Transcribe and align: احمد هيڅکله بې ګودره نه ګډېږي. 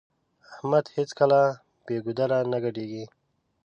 احمد 0.49 0.85
هيڅکله 0.95 1.41
بې 1.85 1.95
ګودره 2.05 2.39
نه 2.51 2.57
ګډېږي. 2.63 3.03